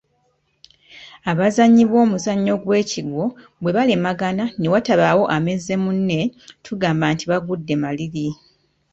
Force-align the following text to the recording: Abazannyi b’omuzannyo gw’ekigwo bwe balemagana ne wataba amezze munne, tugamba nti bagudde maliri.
Abazannyi 1.31 1.83
b’omuzannyo 1.91 2.53
gw’ekigwo 2.63 3.23
bwe 3.61 3.73
balemagana 3.77 4.45
ne 4.59 4.67
wataba 4.73 5.05
amezze 5.35 5.73
munne, 5.83 6.19
tugamba 6.65 7.05
nti 7.13 7.25
bagudde 7.31 7.73
maliri. 7.83 8.27